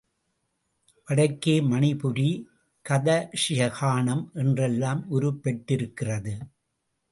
வடக்கே 1.07 1.53
மணிபுரி, 1.61 2.31
கதக், 2.85 3.29
யக்ஷகானம் 3.49 4.23
என்றெல்லாம் 4.33 5.05
உருப்பெற்றிருக்கிறது. 5.11 6.35